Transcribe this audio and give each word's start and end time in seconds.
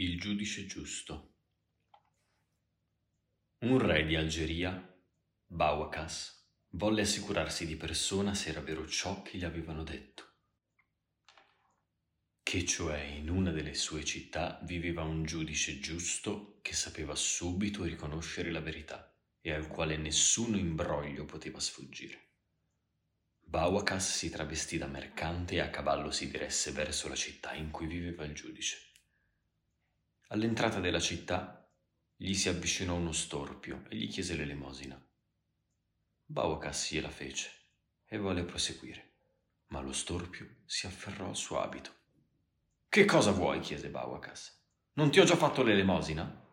Il 0.00 0.20
giudice 0.20 0.64
giusto. 0.66 1.34
Un 3.62 3.78
re 3.78 4.06
di 4.06 4.14
Algeria, 4.14 4.96
Bawaqas, 5.44 6.50
volle 6.74 7.02
assicurarsi 7.02 7.66
di 7.66 7.74
persona 7.74 8.32
se 8.32 8.50
era 8.50 8.60
vero 8.60 8.86
ciò 8.86 9.22
che 9.22 9.38
gli 9.38 9.44
avevano 9.44 9.82
detto. 9.82 10.34
Che 12.44 12.64
cioè 12.64 13.00
in 13.00 13.28
una 13.28 13.50
delle 13.50 13.74
sue 13.74 14.04
città 14.04 14.60
viveva 14.62 15.02
un 15.02 15.24
giudice 15.24 15.80
giusto 15.80 16.60
che 16.62 16.74
sapeva 16.74 17.16
subito 17.16 17.82
riconoscere 17.82 18.52
la 18.52 18.60
verità 18.60 19.12
e 19.40 19.52
al 19.52 19.66
quale 19.66 19.96
nessuno 19.96 20.56
imbroglio 20.56 21.24
poteva 21.24 21.58
sfuggire. 21.58 22.34
Bawaqas 23.40 24.14
si 24.14 24.30
travestì 24.30 24.78
da 24.78 24.86
mercante 24.86 25.56
e 25.56 25.60
a 25.60 25.70
cavallo 25.70 26.12
si 26.12 26.30
diresse 26.30 26.70
verso 26.70 27.08
la 27.08 27.16
città 27.16 27.52
in 27.54 27.72
cui 27.72 27.88
viveva 27.88 28.24
il 28.24 28.34
giudice. 28.34 28.87
All'entrata 30.30 30.78
della 30.78 31.00
città 31.00 31.66
gli 32.14 32.34
si 32.34 32.50
avvicinò 32.50 32.94
uno 32.96 33.12
storpio 33.12 33.84
e 33.88 33.96
gli 33.96 34.08
chiese 34.10 34.36
l'elemosina. 34.36 35.02
Baucas 36.26 36.92
gliela 36.92 37.08
fece 37.08 37.50
e 38.04 38.18
volle 38.18 38.44
proseguire, 38.44 39.14
ma 39.68 39.80
lo 39.80 39.92
storpio 39.92 40.56
si 40.66 40.84
afferrò 40.84 41.28
al 41.28 41.36
suo 41.36 41.60
abito. 41.60 41.94
Che 42.90 43.04
cosa 43.06 43.30
vuoi? 43.30 43.60
chiese 43.60 43.88
Baucas. 43.88 44.66
Non 44.94 45.10
ti 45.10 45.18
ho 45.18 45.24
già 45.24 45.34
fatto 45.34 45.62
l'elemosina? 45.62 46.46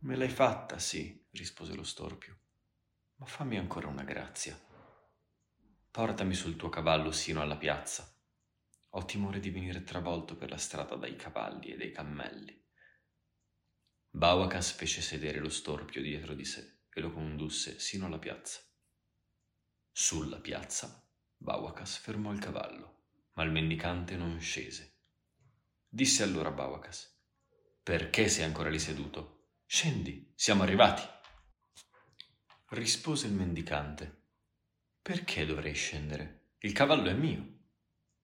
Me 0.00 0.16
l'hai 0.16 0.28
fatta, 0.28 0.80
sì, 0.80 1.24
rispose 1.30 1.74
lo 1.74 1.84
storpio, 1.84 2.36
ma 3.16 3.26
fammi 3.26 3.58
ancora 3.58 3.86
una 3.86 4.02
grazia. 4.02 4.58
Portami 5.88 6.34
sul 6.34 6.56
tuo 6.56 6.68
cavallo 6.68 7.12
sino 7.12 7.42
alla 7.42 7.56
piazza. 7.56 8.12
Ho 8.90 9.04
timore 9.04 9.38
di 9.38 9.50
venire 9.50 9.84
travolto 9.84 10.36
per 10.36 10.50
la 10.50 10.56
strada 10.56 10.96
dai 10.96 11.14
cavalli 11.14 11.70
e 11.70 11.76
dai 11.76 11.92
cammelli. 11.92 12.66
Bauacas 14.10 14.72
fece 14.72 15.00
sedere 15.00 15.38
lo 15.38 15.48
storpio 15.48 16.02
dietro 16.02 16.34
di 16.34 16.44
sé 16.44 16.80
e 16.92 17.00
lo 17.00 17.12
condusse 17.12 17.78
sino 17.78 18.06
alla 18.06 18.18
piazza. 18.18 18.60
Sulla 19.92 20.40
piazza, 20.40 21.06
Bauacas 21.36 21.98
fermò 21.98 22.32
il 22.32 22.40
cavallo, 22.40 23.04
ma 23.34 23.42
il 23.44 23.52
mendicante 23.52 24.16
non 24.16 24.40
scese. 24.40 24.96
Disse 25.88 26.22
allora 26.22 26.50
Bauacas, 26.50 27.16
perché 27.82 28.28
sei 28.28 28.44
ancora 28.44 28.70
lì 28.70 28.78
seduto? 28.78 29.60
Scendi, 29.66 30.32
siamo 30.34 30.62
arrivati. 30.62 31.02
Rispose 32.70 33.26
il 33.26 33.34
mendicante, 33.34 34.24
perché 35.00 35.46
dovrei 35.46 35.74
scendere? 35.74 36.54
Il 36.58 36.72
cavallo 36.72 37.08
è 37.08 37.14
mio. 37.14 37.56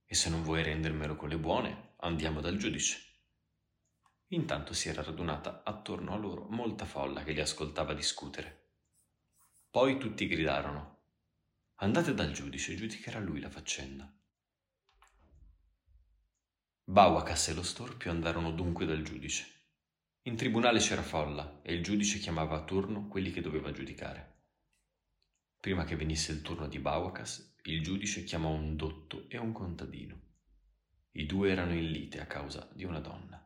E 0.05 0.15
se 0.15 0.29
non 0.29 0.43
vuoi 0.43 0.63
rendermelo 0.63 1.17
con 1.17 1.29
le 1.29 1.39
buone, 1.39 1.95
andiamo 1.99 2.41
dal 2.41 2.57
giudice. 2.57 3.14
Intanto 4.35 4.75
si 4.75 4.89
era 4.89 5.01
radunata 5.01 5.63
attorno 5.63 6.13
a 6.13 6.17
loro 6.17 6.49
molta 6.49 6.85
folla 6.85 7.23
che 7.23 7.31
li 7.31 7.41
ascoltava 7.41 7.95
discutere. 7.95 8.73
Poi 9.71 9.97
tutti 9.97 10.27
gridarono 10.27 11.03
Andate 11.77 12.15
dal 12.15 12.33
giudice, 12.33 12.75
giudicherà 12.75 13.21
lui 13.21 13.39
la 13.39 13.49
faccenda. 13.49 14.13
Bawacas 16.83 17.49
e 17.49 17.55
lo 17.55 17.63
storpio 17.63 18.11
andarono 18.11 18.51
dunque 18.51 18.87
dal 18.87 19.03
giudice. 19.03 19.47
In 20.23 20.37
tribunale 20.37 20.81
c'era 20.81 21.03
folla 21.03 21.61
e 21.63 21.73
il 21.73 21.83
giudice 21.83 22.19
chiamava 22.19 22.57
a 22.57 22.65
turno 22.65 23.07
quelli 23.07 23.31
che 23.31 23.41
doveva 23.41 23.71
giudicare. 23.71 24.33
Prima 25.61 25.85
che 25.85 25.95
venisse 25.95 26.33
il 26.33 26.43
turno 26.43 26.67
di 26.67 26.81
Bawacas, 26.81 27.57
il 27.65 27.83
giudice 27.83 28.25
chiamò 28.25 28.51
un 28.51 28.75
dotto 28.75 29.29
e 29.29 29.39
un 29.39 29.53
contadino. 29.53 30.21
I 31.13 31.25
due 31.25 31.51
erano 31.53 31.75
in 31.75 31.91
lite 31.91 32.21
a 32.21 32.27
causa 32.27 32.69
di 32.73 32.85
una 32.85 32.99
donna. 32.99 33.44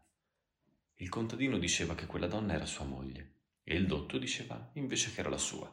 Il 1.01 1.09
contadino 1.09 1.59
diceva 1.59 1.95
che 1.95 2.07
quella 2.07 2.27
donna 2.27 2.55
era 2.55 2.67
sua 2.67 2.85
moglie 2.85 3.35
e 3.63 3.77
il 3.77 3.87
dotto 3.87 4.19
diceva 4.19 4.71
invece 4.75 5.13
che 5.13 5.21
era 5.21 5.29
la 5.29 5.39
sua. 5.39 5.73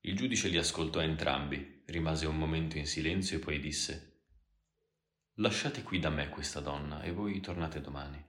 Il 0.00 0.14
giudice 0.14 0.48
li 0.48 0.58
ascoltò 0.58 1.00
entrambi, 1.00 1.82
rimase 1.86 2.26
un 2.26 2.38
momento 2.38 2.78
in 2.78 2.86
silenzio 2.86 3.38
e 3.38 3.40
poi 3.40 3.58
disse 3.58 4.22
Lasciate 5.38 5.82
qui 5.82 5.98
da 5.98 6.08
me 6.08 6.28
questa 6.28 6.60
donna 6.60 7.02
e 7.02 7.10
voi 7.10 7.40
tornate 7.40 7.80
domani. 7.80 8.24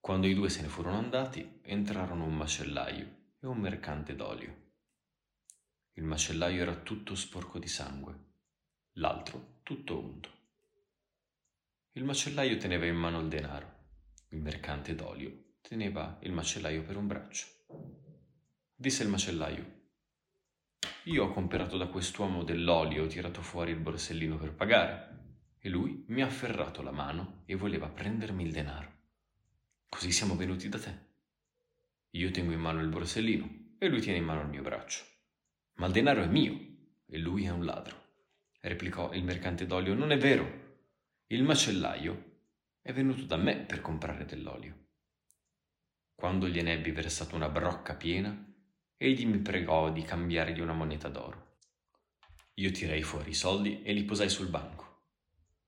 Quando 0.00 0.26
i 0.26 0.34
due 0.34 0.50
se 0.50 0.60
ne 0.60 0.68
furono 0.68 0.98
andati, 0.98 1.60
entrarono 1.62 2.24
un 2.24 2.34
macellaio 2.34 3.34
e 3.38 3.46
un 3.46 3.58
mercante 3.58 4.16
d'olio. 4.16 4.62
Il 5.92 6.02
macellaio 6.02 6.60
era 6.60 6.74
tutto 6.74 7.14
sporco 7.14 7.60
di 7.60 7.68
sangue, 7.68 8.18
l'altro 8.94 9.60
tutto 9.62 9.96
unto. 9.96 10.43
Il 11.96 12.02
macellaio 12.02 12.56
teneva 12.56 12.86
in 12.86 12.96
mano 12.96 13.20
il 13.20 13.28
denaro, 13.28 13.72
il 14.30 14.40
mercante 14.40 14.96
d'olio 14.96 15.58
teneva 15.60 16.18
il 16.22 16.32
macellaio 16.32 16.82
per 16.82 16.96
un 16.96 17.06
braccio. 17.06 17.46
Disse 18.74 19.04
il 19.04 19.08
macellaio, 19.08 19.82
io 21.04 21.24
ho 21.24 21.32
comperato 21.32 21.76
da 21.76 21.86
quest'uomo 21.86 22.42
dell'olio 22.42 23.04
ho 23.04 23.06
tirato 23.06 23.42
fuori 23.42 23.70
il 23.70 23.78
borsellino 23.78 24.36
per 24.38 24.52
pagare, 24.54 25.36
e 25.60 25.68
lui 25.68 26.04
mi 26.08 26.20
ha 26.22 26.26
afferrato 26.26 26.82
la 26.82 26.90
mano 26.90 27.44
e 27.46 27.54
voleva 27.54 27.88
prendermi 27.88 28.42
il 28.42 28.50
denaro. 28.50 28.92
Così 29.88 30.10
siamo 30.10 30.34
venuti 30.34 30.68
da 30.68 30.80
te. 30.80 30.98
Io 32.10 32.32
tengo 32.32 32.50
in 32.50 32.60
mano 32.60 32.80
il 32.80 32.88
borsellino 32.88 33.76
e 33.78 33.86
lui 33.86 34.00
tiene 34.00 34.18
in 34.18 34.24
mano 34.24 34.40
il 34.40 34.48
mio 34.48 34.62
braccio. 34.62 35.04
Ma 35.74 35.86
il 35.86 35.92
denaro 35.92 36.24
è 36.24 36.26
mio 36.26 36.58
e 37.06 37.18
lui 37.18 37.44
è 37.44 37.50
un 37.50 37.64
ladro. 37.64 37.96
Replicò 38.58 39.12
il 39.12 39.22
mercante 39.22 39.64
d'olio, 39.64 39.94
non 39.94 40.10
è 40.10 40.18
vero. 40.18 40.63
Il 41.34 41.42
macellaio 41.42 42.42
è 42.80 42.92
venuto 42.92 43.24
da 43.24 43.36
me 43.36 43.56
per 43.56 43.80
comprare 43.80 44.24
dell'olio. 44.24 44.90
Quando 46.14 46.46
gliene 46.46 46.74
ebbi 46.74 46.92
versato 46.92 47.34
una 47.34 47.48
brocca 47.48 47.96
piena, 47.96 48.54
egli 48.96 49.26
mi 49.26 49.38
pregò 49.38 49.90
di 49.90 50.02
cambiargli 50.02 50.60
una 50.60 50.74
moneta 50.74 51.08
d'oro. 51.08 51.56
Io 52.54 52.70
tirai 52.70 53.02
fuori 53.02 53.30
i 53.30 53.34
soldi 53.34 53.82
e 53.82 53.92
li 53.92 54.04
posai 54.04 54.28
sul 54.28 54.48
banco. 54.48 55.06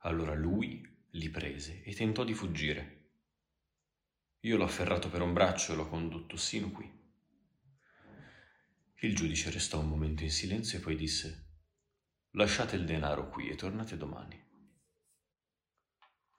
Allora 0.02 0.34
lui 0.34 0.88
li 1.10 1.28
prese 1.30 1.82
e 1.82 1.92
tentò 1.94 2.22
di 2.22 2.32
fuggire. 2.32 3.08
Io 4.42 4.56
l'ho 4.56 4.62
afferrato 4.62 5.08
per 5.08 5.20
un 5.20 5.32
braccio 5.32 5.72
e 5.72 5.74
l'ho 5.74 5.88
condotto 5.88 6.36
sino 6.36 6.70
qui. 6.70 6.88
Il 9.00 9.16
giudice 9.16 9.50
restò 9.50 9.80
un 9.80 9.88
momento 9.88 10.22
in 10.22 10.30
silenzio 10.30 10.78
e 10.78 10.80
poi 10.80 10.94
disse 10.94 11.48
Lasciate 12.36 12.76
il 12.76 12.84
denaro 12.84 13.28
qui 13.30 13.48
e 13.48 13.56
tornate 13.56 13.96
domani. 13.96 14.45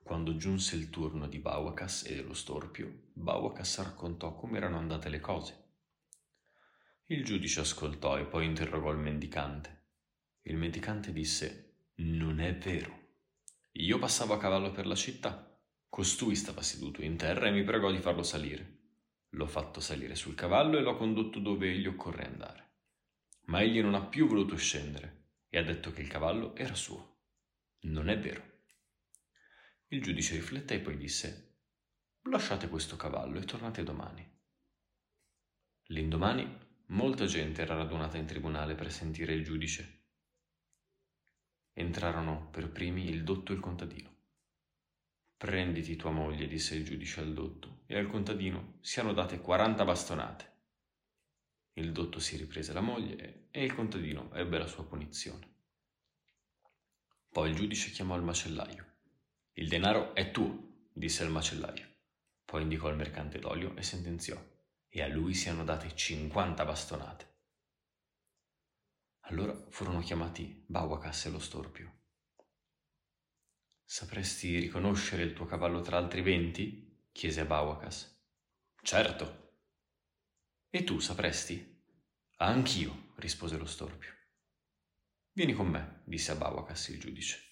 Quando 0.08 0.36
giunse 0.36 0.74
il 0.74 0.88
turno 0.88 1.28
di 1.28 1.38
Bawacas 1.38 2.06
e 2.06 2.14
dello 2.14 2.32
storpio, 2.32 3.10
Bawacas 3.12 3.82
raccontò 3.82 4.34
come 4.34 4.56
erano 4.56 4.78
andate 4.78 5.10
le 5.10 5.20
cose. 5.20 5.64
Il 7.08 7.22
giudice 7.26 7.60
ascoltò 7.60 8.16
e 8.16 8.24
poi 8.24 8.46
interrogò 8.46 8.90
il 8.90 8.96
mendicante. 8.96 9.82
Il 10.44 10.56
mendicante 10.56 11.12
disse: 11.12 11.90
Non 11.96 12.40
è 12.40 12.56
vero. 12.56 13.16
Io 13.72 13.98
passavo 13.98 14.32
a 14.32 14.38
cavallo 14.38 14.70
per 14.70 14.86
la 14.86 14.94
città. 14.94 15.54
Costui 15.90 16.36
stava 16.36 16.62
seduto 16.62 17.02
in 17.02 17.18
terra 17.18 17.48
e 17.48 17.50
mi 17.50 17.62
pregò 17.62 17.90
di 17.90 17.98
farlo 17.98 18.22
salire. 18.22 18.78
L'ho 19.32 19.46
fatto 19.46 19.78
salire 19.78 20.14
sul 20.14 20.34
cavallo 20.34 20.78
e 20.78 20.80
l'ho 20.80 20.96
condotto 20.96 21.38
dove 21.38 21.70
gli 21.76 21.86
occorre 21.86 22.24
andare. 22.24 22.70
Ma 23.48 23.60
egli 23.60 23.82
non 23.82 23.92
ha 23.92 24.06
più 24.06 24.26
voluto 24.26 24.56
scendere 24.56 25.24
e 25.50 25.58
ha 25.58 25.62
detto 25.62 25.92
che 25.92 26.00
il 26.00 26.08
cavallo 26.08 26.56
era 26.56 26.74
suo. 26.74 27.16
Non 27.80 28.08
è 28.08 28.18
vero. 28.18 28.56
Il 29.90 30.02
giudice 30.02 30.34
riflette 30.34 30.74
e 30.74 30.80
poi 30.80 30.98
disse 30.98 31.54
Lasciate 32.24 32.68
questo 32.68 32.96
cavallo 32.96 33.38
e 33.38 33.44
tornate 33.44 33.82
domani. 33.82 34.22
L'indomani 35.84 36.58
molta 36.88 37.24
gente 37.24 37.62
era 37.62 37.74
radunata 37.74 38.18
in 38.18 38.26
tribunale 38.26 38.74
per 38.74 38.92
sentire 38.92 39.32
il 39.32 39.42
giudice. 39.42 40.02
Entrarono 41.72 42.50
per 42.50 42.70
primi 42.70 43.08
il 43.08 43.24
dotto 43.24 43.52
e 43.52 43.54
il 43.54 43.62
contadino. 43.62 44.14
Prenditi 45.38 45.96
tua 45.96 46.10
moglie, 46.10 46.48
disse 46.48 46.74
il 46.74 46.84
giudice 46.84 47.20
al 47.20 47.32
dotto, 47.32 47.84
e 47.86 47.96
al 47.96 48.08
contadino 48.08 48.76
siano 48.82 49.14
date 49.14 49.40
quaranta 49.40 49.86
bastonate. 49.86 50.56
Il 51.72 51.92
dotto 51.92 52.18
si 52.18 52.36
riprese 52.36 52.74
la 52.74 52.82
moglie 52.82 53.46
e 53.50 53.64
il 53.64 53.74
contadino 53.74 54.30
ebbe 54.34 54.58
la 54.58 54.66
sua 54.66 54.84
punizione. 54.84 55.48
Poi 57.30 57.48
il 57.48 57.56
giudice 57.56 57.90
chiamò 57.90 58.16
il 58.16 58.22
macellaio. 58.22 58.96
Il 59.58 59.66
denaro 59.66 60.14
è 60.14 60.30
tuo, 60.30 60.86
disse 60.92 61.24
il 61.24 61.30
macellaio. 61.30 61.96
Poi 62.44 62.62
indicò 62.62 62.90
il 62.90 62.96
mercante 62.96 63.40
d'olio 63.40 63.74
e 63.74 63.82
sentenziò, 63.82 64.40
e 64.88 65.02
a 65.02 65.08
lui 65.08 65.34
siano 65.34 65.64
date 65.64 65.96
cinquanta 65.96 66.64
bastonate. 66.64 67.26
Allora 69.22 69.66
furono 69.70 69.98
chiamati 69.98 70.64
Bawacas 70.64 71.24
e 71.24 71.30
lo 71.30 71.40
storpio. 71.40 72.02
Sapresti 73.82 74.60
riconoscere 74.60 75.24
il 75.24 75.32
tuo 75.32 75.46
cavallo 75.46 75.80
tra 75.80 75.96
altri 75.96 76.22
venti? 76.22 77.08
chiese 77.10 77.40
a 77.40 77.44
Bawacas. 77.44 78.16
Certo. 78.80 79.56
E 80.70 80.84
tu 80.84 81.00
sapresti? 81.00 81.82
Anch'io, 82.36 83.12
rispose 83.16 83.56
lo 83.58 83.66
storpio. 83.66 84.12
Vieni 85.32 85.52
con 85.52 85.66
me, 85.66 86.02
disse 86.04 86.30
a 86.30 86.36
Bawacas 86.36 86.90
il 86.90 87.00
giudice. 87.00 87.47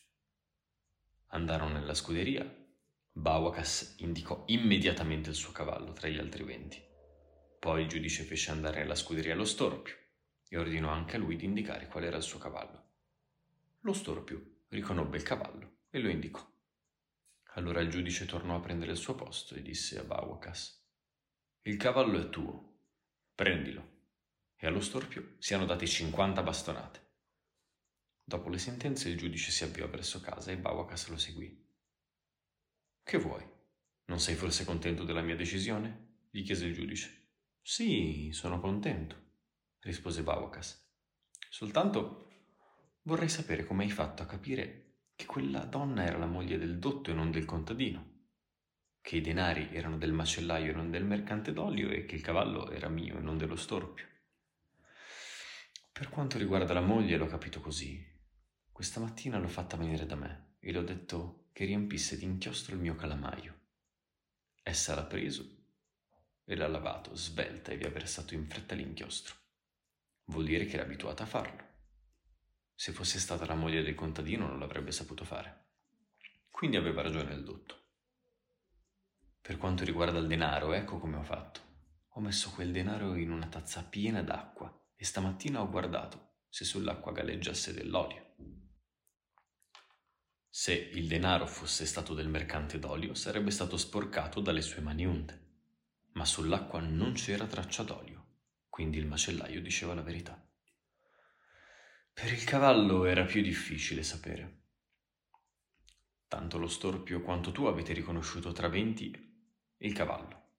Andarono 1.28 1.72
nella 1.72 1.94
scuderia. 1.94 2.48
Bawakas 3.10 3.96
indicò 3.98 4.44
immediatamente 4.46 5.30
il 5.30 5.36
suo 5.36 5.52
cavallo 5.52 5.92
tra 5.92 6.08
gli 6.08 6.18
altri 6.18 6.44
venti. 6.44 6.82
Poi 7.58 7.82
il 7.82 7.88
giudice 7.88 8.22
fece 8.22 8.50
andare 8.50 8.82
alla 8.82 8.94
scuderia 8.94 9.34
lo 9.34 9.44
storpio 9.44 9.94
e 10.48 10.56
ordinò 10.56 10.90
anche 10.90 11.16
a 11.16 11.18
lui 11.18 11.36
di 11.36 11.44
indicare 11.44 11.88
qual 11.88 12.04
era 12.04 12.16
il 12.16 12.22
suo 12.22 12.38
cavallo. 12.38 12.84
Lo 13.80 13.92
storpio 13.92 14.64
riconobbe 14.68 15.16
il 15.16 15.22
cavallo 15.22 15.78
e 15.90 15.98
lo 15.98 16.08
indicò. 16.08 16.46
Allora 17.54 17.80
il 17.80 17.90
giudice 17.90 18.26
tornò 18.26 18.56
a 18.56 18.60
prendere 18.60 18.92
il 18.92 18.98
suo 18.98 19.14
posto 19.14 19.54
e 19.54 19.62
disse 19.62 19.98
a 19.98 20.04
Bawakas: 20.04 20.84
Il 21.62 21.76
cavallo 21.76 22.20
è 22.20 22.28
tuo, 22.28 22.78
prendilo. 23.34 23.94
E 24.56 24.66
allo 24.66 24.80
storpio 24.80 25.34
siano 25.38 25.64
date 25.64 25.86
50 25.86 26.42
bastonate. 26.42 27.05
Dopo 28.28 28.48
le 28.48 28.58
sentenze 28.58 29.08
il 29.08 29.16
giudice 29.16 29.52
si 29.52 29.62
avviò 29.62 29.88
verso 29.88 30.20
casa 30.20 30.50
e 30.50 30.58
Bawakas 30.58 31.06
lo 31.10 31.16
seguì. 31.16 31.64
Che 33.04 33.18
vuoi? 33.18 33.48
Non 34.06 34.18
sei 34.18 34.34
forse 34.34 34.64
contento 34.64 35.04
della 35.04 35.22
mia 35.22 35.36
decisione? 35.36 36.24
gli 36.30 36.42
chiese 36.42 36.66
il 36.66 36.74
giudice. 36.74 37.28
Sì, 37.62 38.30
sono 38.32 38.58
contento, 38.58 39.14
rispose 39.82 40.24
Bawakas. 40.24 40.90
Soltanto 41.48 42.32
vorrei 43.02 43.28
sapere 43.28 43.64
come 43.64 43.84
hai 43.84 43.90
fatto 43.90 44.24
a 44.24 44.26
capire 44.26 45.04
che 45.14 45.26
quella 45.26 45.64
donna 45.64 46.04
era 46.04 46.18
la 46.18 46.26
moglie 46.26 46.58
del 46.58 46.80
dotto 46.80 47.12
e 47.12 47.14
non 47.14 47.30
del 47.30 47.44
contadino, 47.44 48.24
che 49.02 49.18
i 49.18 49.20
denari 49.20 49.68
erano 49.70 49.98
del 49.98 50.12
macellaio 50.12 50.72
e 50.72 50.74
non 50.74 50.90
del 50.90 51.04
mercante 51.04 51.52
d'olio 51.52 51.90
e 51.90 52.04
che 52.06 52.16
il 52.16 52.22
cavallo 52.22 52.72
era 52.72 52.88
mio 52.88 53.18
e 53.18 53.20
non 53.20 53.38
dello 53.38 53.54
storpio. 53.54 54.04
Per 55.92 56.08
quanto 56.08 56.38
riguarda 56.38 56.74
la 56.74 56.80
moglie 56.80 57.16
l'ho 57.16 57.26
capito 57.26 57.60
così. 57.60 58.14
Questa 58.76 59.00
mattina 59.00 59.38
l'ho 59.38 59.48
fatta 59.48 59.78
venire 59.78 60.04
da 60.04 60.16
me 60.16 60.56
e 60.60 60.70
le 60.70 60.76
ho 60.76 60.82
detto 60.82 61.46
che 61.54 61.64
riempisse 61.64 62.18
di 62.18 62.26
inchiostro 62.26 62.74
il 62.74 62.82
mio 62.82 62.94
calamaio. 62.94 63.58
Essa 64.62 64.94
l'ha 64.94 65.04
preso 65.04 65.48
e 66.44 66.54
l'ha 66.54 66.68
lavato, 66.68 67.14
svelta 67.14 67.72
e 67.72 67.78
vi 67.78 67.86
ha 67.86 67.90
versato 67.90 68.34
in 68.34 68.46
fretta 68.46 68.74
l'inchiostro. 68.74 69.34
Vuol 70.24 70.44
dire 70.44 70.66
che 70.66 70.74
era 70.74 70.82
abituata 70.82 71.22
a 71.22 71.26
farlo. 71.26 71.64
Se 72.74 72.92
fosse 72.92 73.18
stata 73.18 73.46
la 73.46 73.54
moglie 73.54 73.82
del 73.82 73.94
contadino 73.94 74.46
non 74.46 74.58
l'avrebbe 74.58 74.92
saputo 74.92 75.24
fare. 75.24 75.68
Quindi 76.50 76.76
aveva 76.76 77.00
ragione 77.00 77.32
il 77.32 77.44
dotto. 77.44 77.82
Per 79.40 79.56
quanto 79.56 79.84
riguarda 79.84 80.18
il 80.18 80.26
denaro, 80.26 80.74
ecco 80.74 80.98
come 80.98 81.16
ho 81.16 81.22
fatto. 81.22 81.60
Ho 82.08 82.20
messo 82.20 82.50
quel 82.50 82.72
denaro 82.72 83.14
in 83.14 83.30
una 83.30 83.46
tazza 83.46 83.82
piena 83.84 84.22
d'acqua 84.22 84.70
e 84.94 85.02
stamattina 85.02 85.62
ho 85.62 85.70
guardato 85.70 86.40
se 86.50 86.66
sull'acqua 86.66 87.12
galleggiasse 87.12 87.72
dell'olio. 87.72 88.25
Se 90.58 90.72
il 90.72 91.06
denaro 91.06 91.46
fosse 91.46 91.84
stato 91.84 92.14
del 92.14 92.30
mercante 92.30 92.78
d'olio, 92.78 93.12
sarebbe 93.12 93.50
stato 93.50 93.76
sporcato 93.76 94.40
dalle 94.40 94.62
sue 94.62 94.80
mani 94.80 95.04
unte. 95.04 95.38
Ma 96.12 96.24
sull'acqua 96.24 96.80
non 96.80 97.12
c'era 97.12 97.46
traccia 97.46 97.82
d'olio, 97.82 98.24
quindi 98.70 98.96
il 98.96 99.06
macellaio 99.06 99.60
diceva 99.60 99.92
la 99.92 100.00
verità. 100.00 100.42
Per 102.10 102.32
il 102.32 102.42
cavallo 102.44 103.04
era 103.04 103.26
più 103.26 103.42
difficile 103.42 104.02
sapere. 104.02 104.62
Tanto 106.26 106.56
lo 106.56 106.68
storpio 106.68 107.20
quanto 107.20 107.52
tu 107.52 107.66
avete 107.66 107.92
riconosciuto 107.92 108.52
tra 108.52 108.68
venti 108.68 109.14
il 109.76 109.92
cavallo. 109.92 110.52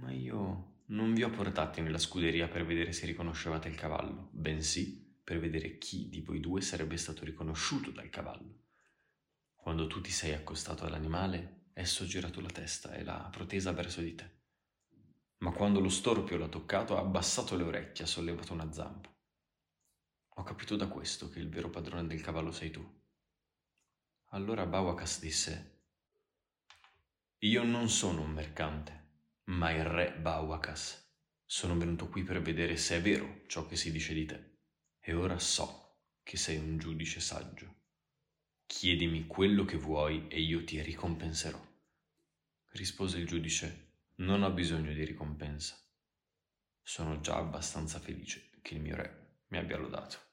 Ma 0.00 0.10
io 0.10 0.80
non 0.86 1.14
vi 1.14 1.22
ho 1.22 1.30
portati 1.30 1.80
nella 1.80 1.96
scuderia 1.96 2.48
per 2.48 2.66
vedere 2.66 2.90
se 2.90 3.06
riconoscevate 3.06 3.68
il 3.68 3.76
cavallo, 3.76 4.30
bensì 4.32 5.20
per 5.22 5.38
vedere 5.38 5.78
chi 5.78 6.08
di 6.08 6.22
voi 6.22 6.40
due 6.40 6.60
sarebbe 6.60 6.96
stato 6.96 7.24
riconosciuto 7.24 7.92
dal 7.92 8.10
cavallo. 8.10 8.64
Quando 9.60 9.86
tu 9.86 10.00
ti 10.00 10.10
sei 10.10 10.32
accostato 10.32 10.84
all'animale, 10.84 11.68
esso 11.74 12.02
ha 12.02 12.06
girato 12.06 12.40
la 12.40 12.48
testa 12.48 12.94
e 12.94 13.04
l'ha 13.04 13.28
protesa 13.30 13.72
verso 13.72 14.00
di 14.00 14.14
te. 14.14 14.38
Ma 15.38 15.52
quando 15.52 15.80
lo 15.80 15.90
storpio 15.90 16.38
l'ha 16.38 16.48
toccato, 16.48 16.96
ha 16.96 17.00
abbassato 17.00 17.56
le 17.56 17.64
orecchie, 17.64 18.04
ha 18.04 18.08
sollevato 18.08 18.54
una 18.54 18.72
zampa. 18.72 19.14
Ho 20.34 20.42
capito 20.42 20.76
da 20.76 20.88
questo 20.88 21.28
che 21.28 21.38
il 21.38 21.50
vero 21.50 21.68
padrone 21.68 22.06
del 22.06 22.22
cavallo 22.22 22.52
sei 22.52 22.70
tu. 22.70 23.00
Allora 24.28 24.64
Bawakas 24.64 25.20
disse, 25.20 25.82
Io 27.40 27.62
non 27.62 27.90
sono 27.90 28.22
un 28.22 28.30
mercante, 28.30 29.08
ma 29.44 29.70
il 29.72 29.84
re 29.84 30.12
Bawakas. 30.12 31.06
Sono 31.44 31.76
venuto 31.76 32.08
qui 32.08 32.22
per 32.22 32.40
vedere 32.40 32.78
se 32.78 32.96
è 32.96 33.02
vero 33.02 33.42
ciò 33.46 33.66
che 33.66 33.76
si 33.76 33.92
dice 33.92 34.14
di 34.14 34.24
te, 34.24 34.58
e 35.00 35.12
ora 35.12 35.38
so 35.38 35.98
che 36.22 36.38
sei 36.38 36.56
un 36.56 36.78
giudice 36.78 37.20
saggio. 37.20 37.69
Chiedimi 38.80 39.26
quello 39.26 39.66
che 39.66 39.76
vuoi 39.76 40.26
e 40.28 40.40
io 40.40 40.64
ti 40.64 40.80
ricompenserò. 40.80 41.60
Rispose 42.70 43.18
il 43.18 43.26
giudice, 43.26 43.96
non 44.20 44.42
ho 44.42 44.50
bisogno 44.52 44.94
di 44.94 45.04
ricompensa. 45.04 45.78
Sono 46.80 47.20
già 47.20 47.36
abbastanza 47.36 47.98
felice 47.98 48.48
che 48.62 48.76
il 48.76 48.80
mio 48.80 48.96
re 48.96 49.40
mi 49.48 49.58
abbia 49.58 49.76
lodato. 49.76 50.29